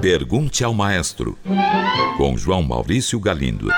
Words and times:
Pergunte 0.00 0.64
ao 0.64 0.72
Maestro, 0.74 1.38
com 2.16 2.36
João 2.36 2.62
Maurício 2.62 3.20
Galindo. 3.20 3.68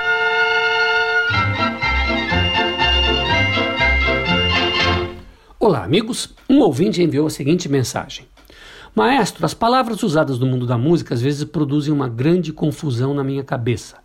Olá, 5.58 5.84
amigos. 5.84 6.34
Um 6.48 6.60
ouvinte 6.60 7.02
enviou 7.02 7.26
a 7.26 7.30
seguinte 7.30 7.68
mensagem: 7.68 8.26
Maestro, 8.94 9.44
as 9.44 9.54
palavras 9.54 10.02
usadas 10.02 10.38
no 10.38 10.46
mundo 10.46 10.66
da 10.66 10.78
música 10.78 11.14
às 11.14 11.20
vezes 11.20 11.44
produzem 11.44 11.92
uma 11.92 12.08
grande 12.08 12.52
confusão 12.52 13.14
na 13.14 13.24
minha 13.24 13.44
cabeça. 13.44 13.96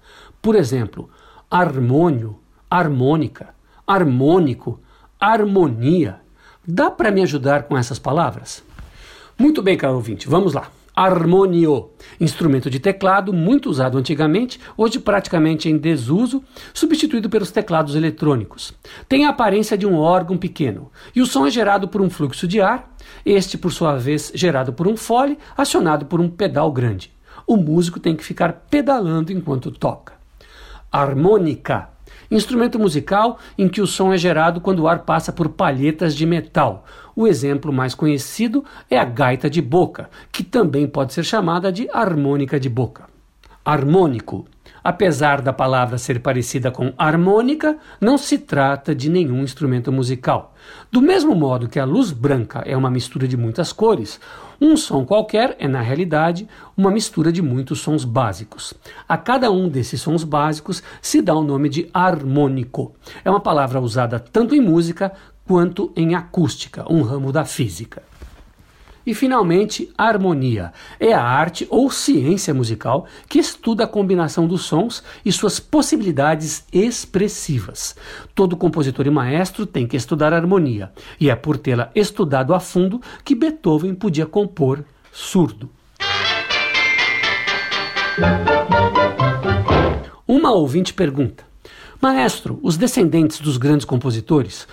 Por 0.42 0.56
exemplo, 0.56 1.10
harmônio, 1.50 2.40
harmônica, 2.70 3.50
harmônico, 3.86 4.80
harmonia. 5.20 6.20
Dá 6.66 6.92
para 6.92 7.12
me 7.12 7.22
ajudar 7.22 7.64
com 7.64 7.78
essas 7.78 8.00
palavras? 8.00 8.64
Muito 9.40 9.62
bem, 9.62 9.78
caro 9.78 9.94
ouvinte, 9.94 10.28
vamos 10.28 10.54
lá. 10.54 10.72
Harmonio, 10.96 11.92
instrumento 12.20 12.72
de 12.72 12.80
teclado 12.80 13.32
muito 13.32 13.70
usado 13.70 14.00
antigamente, 14.00 14.60
hoje 14.76 15.00
praticamente 15.00 15.70
em 15.70 15.78
desuso, 15.78 16.44
substituído 16.74 17.30
pelos 17.30 17.52
teclados 17.52 17.94
eletrônicos. 17.94 18.74
Tem 19.08 19.26
a 19.26 19.30
aparência 19.30 19.78
de 19.78 19.86
um 19.86 19.96
órgão 19.96 20.36
pequeno 20.40 20.92
e 21.16 21.22
o 21.22 21.26
som 21.28 21.46
é 21.46 21.52
gerado 21.52 21.88
por 21.88 22.02
um 22.02 22.10
fluxo 22.10 22.48
de 22.48 22.60
ar, 22.60 22.92
este 23.24 23.60
por 23.60 23.72
sua 23.72 23.96
vez 23.96 24.32
gerado 24.34 24.74
por 24.74 24.88
um 24.88 24.98
fole 24.98 25.38
acionado 25.56 26.08
por 26.08 26.20
um 26.20 26.28
pedal 26.28 26.72
grande. 26.72 27.14
O 27.46 27.58
músico 27.58 28.00
tem 28.00 28.16
que 28.16 28.26
ficar 28.26 28.66
pedalando 28.68 29.32
enquanto 29.32 29.70
toca. 29.70 30.14
Harmônica 30.92 31.90
instrumento 32.30 32.80
musical 32.80 33.40
em 33.58 33.68
que 33.68 33.82
o 33.82 33.88
som 33.88 34.14
é 34.14 34.18
gerado 34.18 34.62
quando 34.62 34.80
o 34.80 34.88
ar 34.88 35.00
passa 35.00 35.32
por 35.32 35.50
palhetas 35.50 36.16
de 36.16 36.26
metal. 36.26 36.86
O 37.16 37.28
exemplo 37.28 37.74
mais 37.74 37.96
conhecido 37.96 38.64
é 38.90 38.98
a 38.98 39.06
gaita 39.06 39.50
de 39.50 39.62
boca, 39.62 40.10
que 40.32 40.44
também 40.44 40.88
pode 40.88 41.14
ser 41.14 41.24
chamada 41.24 41.72
de 41.72 41.90
harmônica 41.92 42.60
de 42.60 42.70
boca. 42.70 43.06
Harmônico. 43.66 44.46
Apesar 44.88 45.42
da 45.42 45.52
palavra 45.52 45.98
ser 45.98 46.22
parecida 46.22 46.72
com 46.72 46.94
harmônica, 46.98 47.78
não 48.00 48.18
se 48.18 48.38
trata 48.38 48.96
de 48.96 49.10
nenhum 49.10 49.44
instrumento 49.44 49.92
musical. 49.92 50.56
Do 50.90 51.02
mesmo 51.02 51.36
modo 51.36 51.68
que 51.68 51.78
a 51.78 51.84
luz 51.84 52.14
branca 52.14 52.64
é 52.66 52.78
uma 52.78 52.90
mistura 52.90 53.28
de 53.28 53.36
muitas 53.36 53.74
cores, 53.74 54.18
um 54.62 54.78
som 54.78 55.04
qualquer 55.04 55.58
é, 55.60 55.68
na 55.68 55.82
realidade, 55.82 56.48
uma 56.78 56.90
mistura 56.90 57.34
de 57.34 57.42
muitos 57.42 57.82
sons 57.82 58.06
básicos. 58.06 58.74
A 59.10 59.18
cada 59.18 59.52
um 59.52 59.68
desses 59.68 60.00
sons 60.00 60.24
básicos 60.24 60.82
se 61.02 61.22
dá 61.22 61.36
o 61.36 61.44
nome 61.44 61.68
de 61.68 61.90
harmônico. 61.94 62.96
É 63.26 63.30
uma 63.30 63.42
palavra 63.42 63.82
usada 63.82 64.18
tanto 64.22 64.56
em 64.56 64.62
música 64.62 65.12
quanto 65.46 65.92
em 65.98 66.16
acústica, 66.16 66.86
um 66.90 67.02
ramo 67.02 67.34
da 67.34 67.44
física. 67.44 68.04
E 69.08 69.14
finalmente, 69.14 69.90
harmonia 69.98 70.74
é 71.00 71.14
a 71.14 71.24
arte 71.24 71.66
ou 71.70 71.90
ciência 71.90 72.54
musical 72.54 73.06
que 73.30 73.40
estuda 73.40 73.86
a 73.86 73.88
combinação 73.88 74.46
dos 74.46 74.64
sons 74.64 75.02
e 75.24 75.32
suas 75.32 75.62
possibilidades 75.62 76.66
expressivas. 76.74 77.96
Todo 78.36 78.58
compositor 78.58 79.08
e 79.08 79.10
maestro 79.10 79.66
tem 79.66 79.88
que 79.88 79.96
estudar 79.96 80.34
harmonia, 80.34 80.92
e 81.22 81.30
é 81.30 81.36
por 81.38 81.58
tê-la 81.58 81.90
estudado 81.96 82.54
a 82.54 82.60
fundo 82.60 83.02
que 83.24 83.34
Beethoven 83.34 83.96
podia 83.96 84.26
compor 84.26 84.84
surdo. 85.10 85.70
Uma 90.28 90.52
ouvinte 90.52 90.94
pergunta: 90.94 91.46
Maestro, 92.02 92.60
os 92.62 92.76
descendentes 92.76 93.40
dos 93.40 93.56
grandes 93.56 93.86
compositores, 93.86 94.68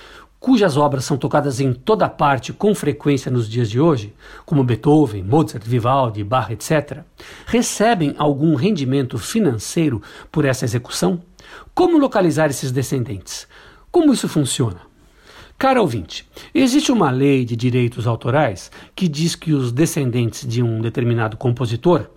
cujas 0.45 0.77
obras 0.77 1.07
são 1.07 1.17
tocadas 1.17 1.59
em 1.59 1.73
toda 1.73 2.07
parte 2.07 2.53
com 2.53 2.75
frequência 2.75 3.31
nos 3.31 3.49
dias 3.49 3.71
de 3.71 3.81
hoje, 3.81 4.13
como 4.45 4.63
Beethoven, 4.63 5.23
Mozart, 5.23 5.65
Vivaldi, 5.65 6.23
Bach, 6.23 6.51
etc., 6.51 6.99
recebem 7.47 8.15
algum 8.19 8.55
rendimento 8.55 9.17
financeiro 9.17 10.03
por 10.31 10.45
essa 10.45 10.67
execução? 10.67 11.23
Como 11.75 11.97
localizar 11.97 12.51
esses 12.51 12.71
descendentes? 12.71 13.49
Como 13.91 14.13
isso 14.13 14.29
funciona? 14.29 14.83
Cara 15.57 15.81
ouvinte, 15.81 16.29
existe 16.55 16.93
uma 16.93 17.11
lei 17.11 17.47
de 17.47 17.57
direitos 17.57 18.07
autorais 18.07 18.71
que 18.95 19.09
diz 19.09 19.35
que 19.35 19.55
os 19.55 19.73
descendentes 19.73 20.47
de 20.47 20.63
um 20.63 20.83
determinado 20.83 21.39
compositor 21.39 22.11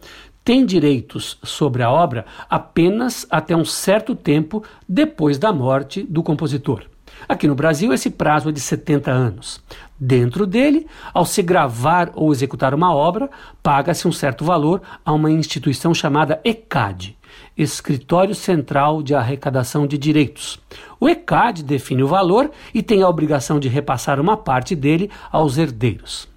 têm 0.43 0.65
direitos 0.65 1.39
sobre 1.45 1.81
a 1.81 1.89
obra 1.89 2.25
apenas 2.49 3.25
até 3.29 3.55
um 3.55 3.63
certo 3.63 4.13
tempo 4.13 4.65
depois 4.85 5.37
da 5.37 5.53
morte 5.53 6.03
do 6.03 6.21
compositor. 6.21 6.87
Aqui 7.27 7.47
no 7.47 7.55
Brasil, 7.55 7.93
esse 7.93 8.09
prazo 8.09 8.49
é 8.49 8.51
de 8.51 8.59
70 8.59 9.11
anos. 9.11 9.61
Dentro 9.99 10.45
dele, 10.45 10.85
ao 11.13 11.25
se 11.25 11.41
gravar 11.41 12.11
ou 12.13 12.31
executar 12.31 12.73
uma 12.73 12.93
obra, 12.93 13.29
paga-se 13.63 14.07
um 14.07 14.11
certo 14.11 14.45
valor 14.45 14.81
a 15.03 15.11
uma 15.11 15.31
instituição 15.31 15.93
chamada 15.93 16.39
ECAD, 16.43 17.17
Escritório 17.57 18.35
Central 18.35 19.01
de 19.01 19.15
Arrecadação 19.15 19.87
de 19.87 19.97
Direitos. 19.97 20.59
O 20.99 21.09
ECAD 21.09 21.63
define 21.63 22.03
o 22.03 22.07
valor 22.07 22.51
e 22.73 22.83
tem 22.83 23.01
a 23.01 23.09
obrigação 23.09 23.59
de 23.59 23.67
repassar 23.67 24.19
uma 24.19 24.37
parte 24.37 24.75
dele 24.75 25.09
aos 25.31 25.57
herdeiros. 25.57 26.27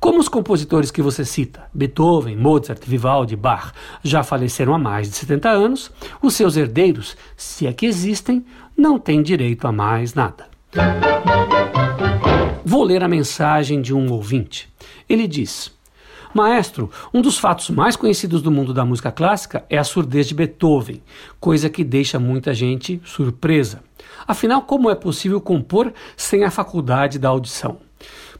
Como 0.00 0.18
os 0.18 0.28
compositores 0.28 0.90
que 0.90 1.02
você 1.02 1.24
cita, 1.24 1.62
Beethoven, 1.74 2.36
Mozart, 2.36 2.82
Vivaldi, 2.86 3.36
Bach, 3.36 3.72
já 4.02 4.22
faleceram 4.22 4.74
há 4.74 4.78
mais 4.78 5.08
de 5.10 5.16
70 5.16 5.48
anos, 5.48 5.90
os 6.22 6.34
seus 6.34 6.56
herdeiros, 6.56 7.16
se 7.36 7.66
é 7.66 7.72
que 7.72 7.86
existem, 7.86 8.44
não 8.78 8.96
têm 8.96 9.24
direito 9.24 9.66
a 9.66 9.72
mais 9.72 10.14
nada. 10.14 10.46
Vou 12.64 12.84
ler 12.84 13.02
a 13.02 13.08
mensagem 13.08 13.82
de 13.82 13.92
um 13.92 14.12
ouvinte. 14.12 14.72
Ele 15.08 15.26
diz: 15.26 15.76
Maestro, 16.32 16.88
um 17.12 17.20
dos 17.20 17.38
fatos 17.38 17.70
mais 17.70 17.96
conhecidos 17.96 18.40
do 18.40 18.52
mundo 18.52 18.72
da 18.72 18.84
música 18.84 19.10
clássica 19.10 19.64
é 19.68 19.76
a 19.76 19.82
surdez 19.82 20.28
de 20.28 20.34
Beethoven, 20.34 21.02
coisa 21.40 21.68
que 21.68 21.82
deixa 21.82 22.20
muita 22.20 22.54
gente 22.54 23.00
surpresa. 23.04 23.82
Afinal, 24.26 24.62
como 24.62 24.88
é 24.88 24.94
possível 24.94 25.40
compor 25.40 25.92
sem 26.16 26.44
a 26.44 26.50
faculdade 26.50 27.18
da 27.18 27.30
audição? 27.30 27.80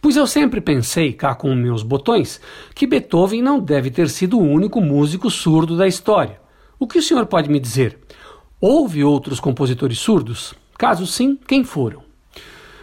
Pois 0.01 0.15
eu 0.15 0.27
sempre 0.29 0.61
pensei, 0.61 1.13
cá 1.13 1.35
com 1.35 1.53
meus 1.53 1.83
botões, 1.83 2.41
que 2.77 2.87
Beethoven 2.87 3.43
não 3.43 3.59
deve 3.59 3.91
ter 3.91 4.09
sido 4.09 4.39
o 4.39 4.49
único 4.49 4.81
músico 4.81 5.29
surdo 5.29 5.77
da 5.77 5.89
história. 5.89 6.41
O 6.79 6.87
que 6.87 6.99
o 6.99 7.03
senhor 7.03 7.27
pode 7.27 7.51
me 7.51 7.59
dizer? 7.59 7.99
Houve 8.61 9.05
outros 9.05 9.39
compositores 9.39 10.01
surdos? 10.01 10.53
Caso 10.77 11.07
sim, 11.07 11.39
quem 11.47 11.63
foram? 11.63 12.03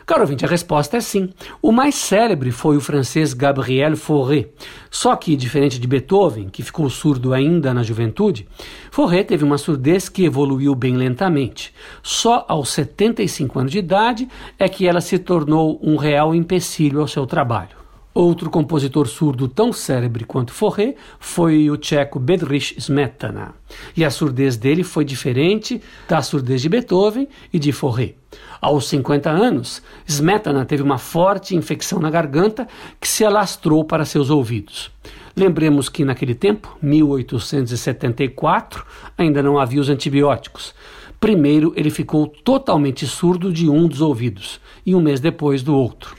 Caro 0.05 0.21
ouvinte, 0.21 0.45
a 0.45 0.47
resposta 0.47 0.95
é 0.95 1.01
sim. 1.01 1.33
O 1.61 1.69
mais 1.69 1.95
célebre 1.95 2.49
foi 2.49 2.77
o 2.77 2.81
francês 2.81 3.33
Gabriel 3.33 3.97
Fauré. 3.97 4.47
Só 4.89 5.13
que, 5.17 5.35
diferente 5.35 5.77
de 5.77 5.85
Beethoven, 5.85 6.47
que 6.47 6.63
ficou 6.63 6.89
surdo 6.89 7.33
ainda 7.33 7.73
na 7.73 7.83
juventude, 7.83 8.47
Fauré 8.89 9.21
teve 9.21 9.43
uma 9.43 9.57
surdez 9.57 10.07
que 10.07 10.23
evoluiu 10.23 10.73
bem 10.75 10.95
lentamente. 10.95 11.73
Só 12.01 12.45
aos 12.47 12.69
75 12.69 13.59
anos 13.59 13.71
de 13.73 13.79
idade 13.79 14.29
é 14.57 14.69
que 14.69 14.87
ela 14.87 15.01
se 15.01 15.19
tornou 15.19 15.77
um 15.83 15.97
real 15.97 16.33
empecilho 16.33 17.01
ao 17.01 17.07
seu 17.07 17.25
trabalho. 17.25 17.84
Outro 18.17 18.49
compositor 18.49 19.09
surdo 19.09 19.45
tão 19.45 19.73
célebre 19.73 20.23
quanto 20.23 20.53
Fauré 20.53 20.95
foi 21.19 21.69
o 21.69 21.75
tcheco 21.75 22.17
Bedřich 22.17 22.79
Smetana. 22.79 23.53
E 23.93 24.05
a 24.05 24.09
surdez 24.09 24.55
dele 24.55 24.85
foi 24.85 25.03
diferente 25.03 25.81
da 26.07 26.21
surdez 26.21 26.61
de 26.61 26.69
Beethoven 26.69 27.27
e 27.51 27.59
de 27.59 27.73
Fauré. 27.73 28.13
Aos 28.61 28.87
50 28.87 29.29
anos, 29.29 29.81
Smetana 30.07 30.63
teve 30.63 30.81
uma 30.81 30.97
forte 30.97 31.57
infecção 31.57 31.99
na 31.99 32.09
garganta 32.09 32.65
que 33.01 33.07
se 33.09 33.25
alastrou 33.25 33.83
para 33.83 34.05
seus 34.05 34.29
ouvidos. 34.29 34.89
Lembremos 35.35 35.89
que 35.89 36.05
naquele 36.05 36.33
tempo, 36.33 36.77
1874, 36.81 38.85
ainda 39.17 39.43
não 39.43 39.59
havia 39.59 39.81
os 39.81 39.89
antibióticos. 39.89 40.73
Primeiro, 41.19 41.73
ele 41.75 41.89
ficou 41.89 42.27
totalmente 42.27 43.05
surdo 43.05 43.51
de 43.51 43.69
um 43.69 43.89
dos 43.89 43.99
ouvidos 43.99 44.61
e 44.85 44.95
um 44.95 45.01
mês 45.01 45.19
depois 45.19 45.61
do 45.61 45.75
outro. 45.75 46.15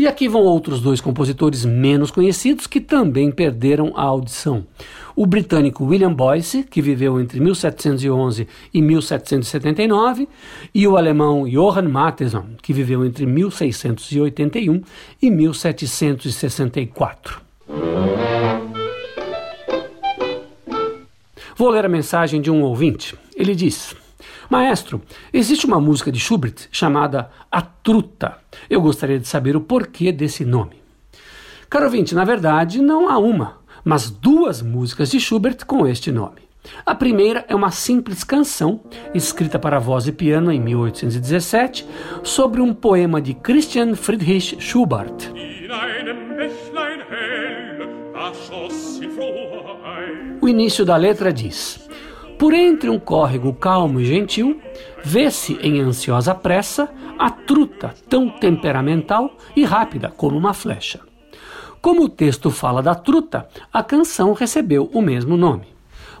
E 0.00 0.06
aqui 0.06 0.30
vão 0.30 0.40
outros 0.40 0.80
dois 0.80 0.98
compositores 0.98 1.66
menos 1.66 2.10
conhecidos 2.10 2.66
que 2.66 2.80
também 2.80 3.30
perderam 3.30 3.92
a 3.94 4.02
audição. 4.02 4.64
O 5.14 5.26
britânico 5.26 5.84
William 5.84 6.14
Boyce, 6.14 6.62
que 6.62 6.80
viveu 6.80 7.20
entre 7.20 7.38
1711 7.38 8.48
e 8.72 8.80
1779, 8.80 10.26
e 10.74 10.88
o 10.88 10.96
alemão 10.96 11.46
Johann 11.46 11.90
Mattheson, 11.90 12.46
que 12.62 12.72
viveu 12.72 13.04
entre 13.04 13.26
1681 13.26 14.80
e 15.20 15.30
1764. 15.30 17.42
Vou 21.54 21.68
ler 21.68 21.84
a 21.84 21.90
mensagem 21.90 22.40
de 22.40 22.50
um 22.50 22.62
ouvinte. 22.62 23.14
Ele 23.36 23.54
diz: 23.54 23.94
Maestro, 24.48 25.00
existe 25.32 25.66
uma 25.66 25.80
música 25.80 26.10
de 26.10 26.18
Schubert 26.18 26.68
chamada 26.70 27.30
A 27.50 27.60
Truta. 27.62 28.38
Eu 28.68 28.80
gostaria 28.80 29.18
de 29.18 29.28
saber 29.28 29.56
o 29.56 29.60
porquê 29.60 30.12
desse 30.12 30.44
nome. 30.44 30.80
Caro 31.68 31.84
ouvinte, 31.84 32.14
na 32.14 32.24
verdade 32.24 32.82
não 32.82 33.08
há 33.08 33.18
uma, 33.18 33.58
mas 33.84 34.10
duas 34.10 34.60
músicas 34.62 35.10
de 35.10 35.20
Schubert 35.20 35.64
com 35.66 35.86
este 35.86 36.10
nome. 36.10 36.50
A 36.84 36.94
primeira 36.94 37.44
é 37.48 37.54
uma 37.54 37.70
simples 37.70 38.22
canção, 38.22 38.80
escrita 39.14 39.58
para 39.58 39.78
voz 39.78 40.06
e 40.06 40.12
piano 40.12 40.52
em 40.52 40.60
1817, 40.60 41.86
sobre 42.22 42.60
um 42.60 42.74
poema 42.74 43.20
de 43.20 43.34
Christian 43.34 43.94
Friedrich 43.94 44.60
Schubert. 44.60 45.32
O 50.40 50.48
início 50.48 50.84
da 50.84 50.96
letra 50.96 51.32
diz: 51.32 51.88
Por 52.40 52.54
entre 52.54 52.88
um 52.88 52.98
córrego 52.98 53.52
calmo 53.52 54.00
e 54.00 54.04
gentil, 54.06 54.58
vê-se 55.04 55.58
em 55.60 55.78
ansiosa 55.78 56.34
pressa 56.34 56.88
a 57.18 57.28
truta 57.28 57.94
tão 58.08 58.30
temperamental 58.30 59.36
e 59.54 59.62
rápida 59.62 60.08
como 60.08 60.38
uma 60.38 60.54
flecha. 60.54 61.00
Como 61.82 62.04
o 62.04 62.08
texto 62.08 62.50
fala 62.50 62.82
da 62.82 62.94
truta, 62.94 63.46
a 63.70 63.82
canção 63.82 64.32
recebeu 64.32 64.88
o 64.90 65.02
mesmo 65.02 65.36
nome. 65.36 65.66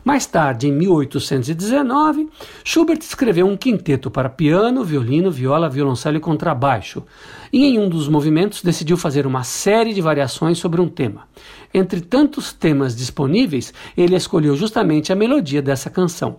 Mais 0.04 0.26
tarde, 0.26 0.68
em 0.68 0.72
1819, 0.72 2.28
Schubert 2.64 2.98
escreveu 3.00 3.46
um 3.46 3.56
quinteto 3.56 4.10
para 4.10 4.28
piano, 4.28 4.82
violino, 4.84 5.30
viola, 5.30 5.68
violoncelo 5.68 6.16
e 6.16 6.20
contrabaixo, 6.20 7.04
e 7.52 7.66
em 7.66 7.78
um 7.78 7.88
dos 7.88 8.08
movimentos 8.08 8.62
decidiu 8.62 8.96
fazer 8.96 9.26
uma 9.26 9.44
série 9.44 9.92
de 9.92 10.00
variações 10.00 10.58
sobre 10.58 10.80
um 10.80 10.88
tema. 10.88 11.28
Entre 11.72 12.00
tantos 12.00 12.52
temas 12.52 12.96
disponíveis, 12.96 13.72
ele 13.96 14.16
escolheu 14.16 14.56
justamente 14.56 15.12
a 15.12 15.16
melodia 15.16 15.60
dessa 15.60 15.90
canção. 15.90 16.36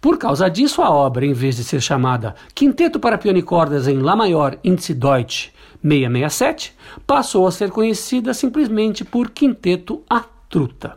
Por 0.00 0.16
causa 0.16 0.48
disso, 0.48 0.80
a 0.80 0.90
obra, 0.90 1.26
em 1.26 1.32
vez 1.32 1.56
de 1.56 1.64
ser 1.64 1.80
chamada 1.80 2.36
Quinteto 2.54 3.00
para 3.00 3.18
Piano 3.18 3.38
e 3.38 3.42
Cordas 3.42 3.88
em 3.88 3.98
Lá 3.98 4.14
maior 4.14 4.56
Índice 4.62 4.94
Deutsch 4.94 5.50
667 5.82 6.74
passou 7.06 7.46
a 7.46 7.50
ser 7.50 7.70
conhecida 7.70 8.32
simplesmente 8.34 9.04
por 9.04 9.30
Quinteto 9.30 10.02
A 10.08 10.24
Truta. 10.48 10.96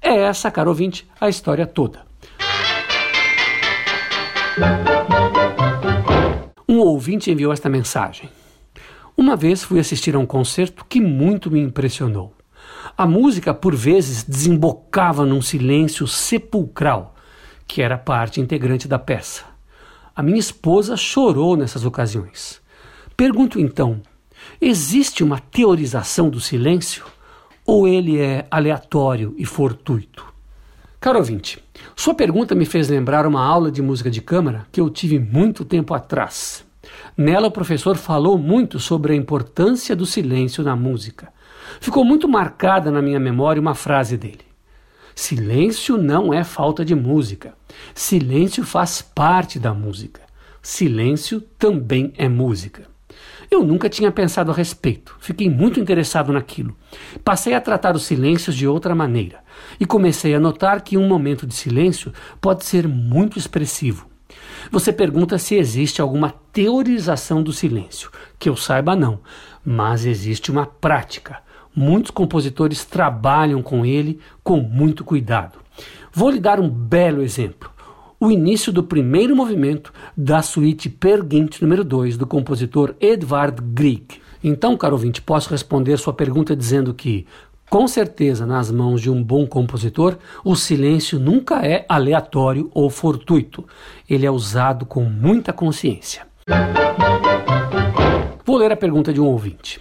É 0.00 0.16
essa, 0.16 0.50
caro 0.50 0.70
ouvinte, 0.70 1.08
a 1.20 1.28
história 1.28 1.66
toda. 1.66 2.06
Um 6.68 6.78
ouvinte 6.78 7.30
enviou 7.30 7.52
esta 7.52 7.68
mensagem. 7.68 8.28
Uma 9.16 9.34
vez 9.34 9.64
fui 9.64 9.80
assistir 9.80 10.14
a 10.14 10.18
um 10.18 10.26
concerto 10.26 10.84
que 10.84 11.00
muito 11.00 11.50
me 11.50 11.60
impressionou. 11.60 12.32
A 12.96 13.06
música, 13.06 13.52
por 13.52 13.74
vezes, 13.74 14.22
desembocava 14.22 15.24
num 15.24 15.42
silêncio 15.42 16.06
sepulcral, 16.06 17.14
que 17.66 17.82
era 17.82 17.98
parte 17.98 18.40
integrante 18.40 18.86
da 18.86 18.98
peça. 18.98 19.44
A 20.14 20.22
minha 20.22 20.38
esposa 20.38 20.96
chorou 20.96 21.56
nessas 21.56 21.84
ocasiões. 21.84 22.60
Pergunto 23.16 23.60
então: 23.60 24.00
Existe 24.60 25.24
uma 25.24 25.38
teorização 25.38 26.28
do 26.28 26.40
silêncio 26.40 27.04
ou 27.68 27.86
ele 27.86 28.18
é 28.18 28.46
aleatório 28.50 29.34
e 29.36 29.44
fortuito? 29.44 30.24
Caro 30.98 31.18
ouvinte, 31.18 31.62
sua 31.94 32.14
pergunta 32.14 32.54
me 32.54 32.64
fez 32.64 32.88
lembrar 32.88 33.26
uma 33.26 33.44
aula 33.44 33.70
de 33.70 33.82
música 33.82 34.10
de 34.10 34.22
câmara 34.22 34.66
que 34.72 34.80
eu 34.80 34.88
tive 34.88 35.18
muito 35.18 35.66
tempo 35.66 35.92
atrás. 35.92 36.64
Nela, 37.14 37.48
o 37.48 37.50
professor 37.50 37.98
falou 37.98 38.38
muito 38.38 38.80
sobre 38.80 39.12
a 39.12 39.16
importância 39.16 39.94
do 39.94 40.06
silêncio 40.06 40.64
na 40.64 40.74
música. 40.74 41.28
Ficou 41.78 42.06
muito 42.06 42.26
marcada 42.26 42.90
na 42.90 43.02
minha 43.02 43.20
memória 43.20 43.60
uma 43.60 43.74
frase 43.74 44.16
dele: 44.16 44.46
Silêncio 45.14 45.98
não 45.98 46.32
é 46.32 46.44
falta 46.44 46.82
de 46.82 46.94
música. 46.94 47.52
Silêncio 47.94 48.64
faz 48.64 49.02
parte 49.02 49.58
da 49.58 49.74
música. 49.74 50.22
Silêncio 50.62 51.38
também 51.58 52.14
é 52.16 52.30
música. 52.30 52.88
Eu 53.50 53.64
nunca 53.64 53.88
tinha 53.88 54.12
pensado 54.12 54.50
a 54.50 54.54
respeito, 54.54 55.16
fiquei 55.20 55.48
muito 55.48 55.80
interessado 55.80 56.32
naquilo. 56.32 56.76
Passei 57.24 57.54
a 57.54 57.60
tratar 57.60 57.96
os 57.96 58.04
silêncios 58.04 58.54
de 58.54 58.66
outra 58.66 58.94
maneira 58.94 59.40
e 59.80 59.86
comecei 59.86 60.34
a 60.34 60.40
notar 60.40 60.82
que 60.82 60.98
um 60.98 61.08
momento 61.08 61.46
de 61.46 61.54
silêncio 61.54 62.12
pode 62.42 62.64
ser 62.66 62.86
muito 62.86 63.38
expressivo. 63.38 64.06
Você 64.70 64.92
pergunta 64.92 65.38
se 65.38 65.54
existe 65.54 66.02
alguma 66.02 66.34
teorização 66.52 67.42
do 67.42 67.52
silêncio. 67.52 68.10
Que 68.38 68.50
eu 68.50 68.56
saiba, 68.56 68.94
não, 68.94 69.20
mas 69.64 70.04
existe 70.04 70.50
uma 70.50 70.66
prática. 70.66 71.38
Muitos 71.74 72.10
compositores 72.10 72.84
trabalham 72.84 73.62
com 73.62 73.86
ele 73.86 74.20
com 74.44 74.60
muito 74.60 75.04
cuidado. 75.04 75.58
Vou 76.12 76.28
lhe 76.28 76.40
dar 76.40 76.60
um 76.60 76.68
belo 76.68 77.22
exemplo 77.22 77.70
o 78.20 78.30
início 78.30 78.72
do 78.72 78.82
primeiro 78.82 79.36
movimento 79.36 79.92
da 80.16 80.42
suíte 80.42 80.88
Per 80.88 81.24
número 81.60 81.84
2 81.84 82.16
do 82.16 82.26
compositor 82.26 82.94
Edvard 83.00 83.62
Grieg. 83.62 84.20
Então, 84.42 84.76
caro 84.76 84.94
ouvinte, 84.94 85.22
posso 85.22 85.50
responder 85.50 85.96
sua 85.98 86.12
pergunta 86.12 86.56
dizendo 86.56 86.92
que, 86.92 87.26
com 87.70 87.86
certeza, 87.86 88.44
nas 88.44 88.70
mãos 88.70 89.00
de 89.00 89.10
um 89.10 89.22
bom 89.22 89.46
compositor, 89.46 90.16
o 90.44 90.56
silêncio 90.56 91.18
nunca 91.20 91.64
é 91.64 91.84
aleatório 91.88 92.70
ou 92.74 92.90
fortuito. 92.90 93.64
Ele 94.08 94.26
é 94.26 94.30
usado 94.30 94.84
com 94.84 95.04
muita 95.04 95.52
consciência. 95.52 96.26
Vou 98.44 98.56
ler 98.56 98.72
a 98.72 98.76
pergunta 98.76 99.12
de 99.12 99.20
um 99.20 99.26
ouvinte. 99.26 99.80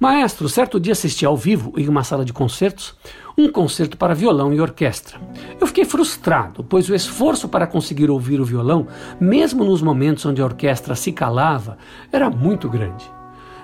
Maestro, 0.00 0.48
certo 0.48 0.78
dia 0.78 0.92
assisti 0.92 1.26
ao 1.26 1.36
vivo, 1.36 1.74
em 1.76 1.88
uma 1.88 2.04
sala 2.04 2.24
de 2.24 2.32
concertos, 2.32 2.94
um 3.38 3.48
concerto 3.48 3.96
para 3.96 4.16
violão 4.16 4.52
e 4.52 4.60
orquestra. 4.60 5.20
Eu 5.60 5.66
fiquei 5.68 5.84
frustrado, 5.84 6.64
pois 6.64 6.90
o 6.90 6.94
esforço 6.94 7.48
para 7.48 7.68
conseguir 7.68 8.10
ouvir 8.10 8.40
o 8.40 8.44
violão, 8.44 8.88
mesmo 9.20 9.62
nos 9.62 9.80
momentos 9.80 10.26
onde 10.26 10.42
a 10.42 10.44
orquestra 10.44 10.96
se 10.96 11.12
calava, 11.12 11.78
era 12.10 12.28
muito 12.28 12.68
grande. 12.68 13.08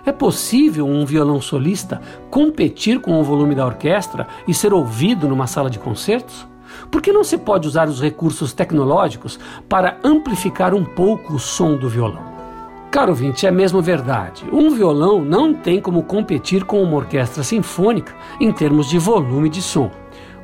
É 0.06 0.12
possível 0.12 0.87
um 0.87 1.05
violão 1.05 1.41
solista 1.41 2.00
competir 2.31 3.00
com 3.00 3.19
o 3.19 3.25
volume 3.25 3.55
da 3.55 3.67
orquestra 3.67 4.29
e 4.47 4.55
ser 4.55 4.73
ouvido 4.73 5.26
numa 5.26 5.49
sala 5.49 5.69
de 5.69 5.81
concertos? 5.81 6.47
Por 6.91 7.03
que 7.03 7.12
não 7.12 7.25
se 7.25 7.37
pode 7.38 7.67
usar 7.67 7.88
os 7.88 8.00
recursos 8.00 8.53
tecnológicos 8.53 9.41
para 9.69 9.99
amplificar 10.05 10.73
um 10.73 10.85
pouco 10.85 11.35
o 11.35 11.38
som 11.38 11.76
do 11.76 11.88
violão? 11.88 12.34
Caro 12.94 13.11
ouvinte, 13.11 13.44
é 13.44 13.50
mesmo 13.50 13.82
verdade. 13.82 14.44
Um 14.52 14.70
violão 14.70 15.20
não 15.20 15.52
tem 15.52 15.81
como 15.81 16.05
competir 16.05 16.62
com 16.62 16.81
uma 16.81 16.94
orquestra 16.94 17.43
sinfônica 17.43 18.14
em 18.41 18.52
termos 18.52 18.88
de 18.88 19.00
volume 19.00 19.49
de 19.49 19.61
som. 19.61 19.91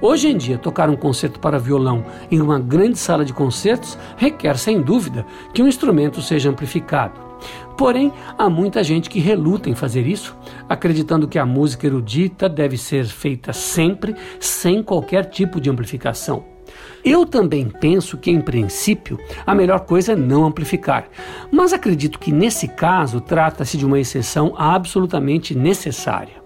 Hoje 0.01 0.27
em 0.27 0.37
dia, 0.37 0.59
tocar 0.59 0.91
um 0.91 0.97
concerto 0.97 1.39
para 1.39 1.61
violão 1.61 2.05
em 2.29 2.41
uma 2.41 2.59
grande 2.59 2.99
sala 2.99 3.25
de 3.25 3.33
concertos 3.33 3.97
requer, 4.17 4.59
sem 4.59 4.83
dúvida, 4.83 5.25
que 5.55 5.63
o 5.63 5.69
instrumento 5.69 6.21
seja 6.21 6.51
amplificado. 6.51 7.21
Porém, 7.79 8.13
há 8.37 8.51
muita 8.51 8.83
gente 8.83 9.09
que 9.09 9.21
reluta 9.21 9.71
em 9.71 9.75
fazer 9.77 10.05
isso, 10.05 10.37
acreditando 10.69 11.29
que 11.29 11.39
a 11.39 11.47
música 11.47 11.87
erudita 11.87 12.49
deve 12.49 12.77
ser 12.77 13.05
feita 13.05 13.53
sempre 13.53 14.17
sem 14.41 14.83
qualquer 14.83 15.27
tipo 15.27 15.61
de 15.61 15.71
amplificação. 15.71 16.50
Eu 17.05 17.25
também 17.25 17.69
penso 17.69 18.19
que, 18.19 18.31
em 18.31 18.41
princípio, 18.41 19.19
a 19.47 19.55
melhor 19.55 19.81
coisa 19.81 20.13
é 20.13 20.17
não 20.17 20.45
amplificar, 20.45 21.09
mas 21.51 21.73
acredito 21.73 22.19
que 22.19 22.33
nesse 22.33 22.69
caso 22.69 23.21
trata-se 23.21 23.77
de 23.79 23.87
uma 23.87 23.99
exceção 23.99 24.55
absolutamente 24.57 25.55
necessária. 25.55 26.41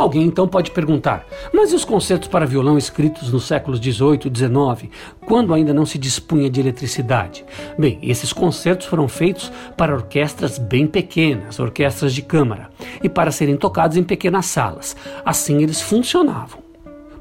Alguém 0.00 0.24
então 0.24 0.48
pode 0.48 0.70
perguntar: 0.70 1.26
mas 1.52 1.72
e 1.72 1.74
os 1.74 1.84
concertos 1.84 2.28
para 2.28 2.46
violão 2.46 2.78
escritos 2.78 3.30
nos 3.30 3.44
séculos 3.44 3.78
XVIII 3.78 4.20
e 4.24 4.38
XIX, 4.38 4.90
quando 5.26 5.52
ainda 5.52 5.74
não 5.74 5.84
se 5.84 5.98
dispunha 5.98 6.48
de 6.48 6.58
eletricidade? 6.58 7.44
Bem, 7.78 7.98
esses 8.02 8.32
concertos 8.32 8.86
foram 8.86 9.06
feitos 9.08 9.52
para 9.76 9.94
orquestras 9.94 10.58
bem 10.58 10.86
pequenas, 10.86 11.58
orquestras 11.58 12.14
de 12.14 12.22
câmara, 12.22 12.70
e 13.02 13.10
para 13.10 13.30
serem 13.30 13.58
tocados 13.58 13.98
em 13.98 14.02
pequenas 14.02 14.46
salas. 14.46 14.96
Assim 15.22 15.62
eles 15.62 15.82
funcionavam. 15.82 16.69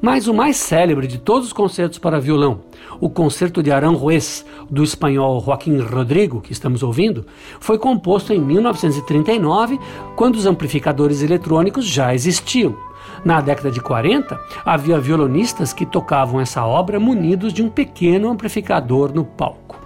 Mas 0.01 0.27
o 0.27 0.33
mais 0.33 0.57
célebre 0.57 1.07
de 1.07 1.17
todos 1.17 1.47
os 1.47 1.53
concertos 1.53 1.99
para 1.99 2.19
violão, 2.19 2.61
o 3.01 3.09
Concerto 3.09 3.61
de 3.61 3.71
Aranjuez, 3.71 4.45
do 4.69 4.83
espanhol 4.83 5.41
Joaquim 5.43 5.77
Rodrigo, 5.79 6.41
que 6.41 6.53
estamos 6.53 6.83
ouvindo, 6.83 7.25
foi 7.59 7.77
composto 7.77 8.33
em 8.33 8.39
1939, 8.39 9.79
quando 10.15 10.35
os 10.35 10.45
amplificadores 10.45 11.21
eletrônicos 11.21 11.85
já 11.85 12.13
existiam. 12.13 12.77
Na 13.25 13.41
década 13.41 13.69
de 13.69 13.81
40, 13.81 14.39
havia 14.65 14.99
violonistas 14.99 15.73
que 15.73 15.85
tocavam 15.85 16.39
essa 16.39 16.65
obra 16.65 16.99
munidos 16.99 17.51
de 17.51 17.61
um 17.61 17.69
pequeno 17.69 18.29
amplificador 18.29 19.13
no 19.13 19.25
palco. 19.25 19.77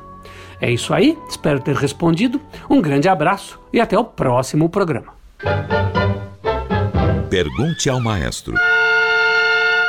É 0.62 0.72
isso 0.72 0.93
aí, 0.93 1.17
espero 1.27 1.60
ter 1.60 1.75
respondido. 1.75 2.39
Um 2.70 2.79
grande 2.79 3.10
abraço 3.10 3.60
e 3.72 3.82
até 3.82 3.98
o 3.98 4.05
próximo 4.05 4.70
programa. 4.70 5.13
Pergunte 7.29 7.89
ao 7.89 8.00
maestro. 8.00 8.53